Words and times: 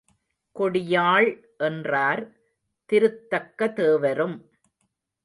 கொடியாள் 0.55 1.29
என்றார் 1.57 2.23
திருத்தக்கதேவரும். 2.89 4.37